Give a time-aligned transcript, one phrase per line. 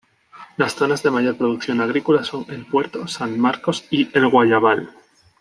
[0.57, 4.89] Las zonas de mayor producción agrícola son El Puerto, San Marcos y El Guayabal.